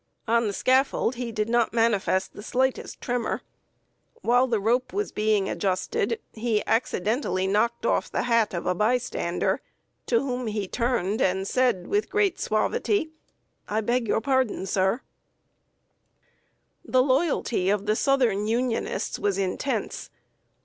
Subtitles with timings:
[0.27, 3.43] On the scaffold he did not manifest the slightest tremor.
[4.23, 9.61] While the rope was being adjusted, he accidentally knocked off the hat of a bystander,
[10.07, 13.11] to whom he turned and said, with great suavity:
[13.69, 15.01] "I beg your pardon, sir."
[16.83, 20.09] [Sidenote: STEADFASTNESS OF SOUTHERN UNIONISTS.] The loyalty of the southern Unionists was intense.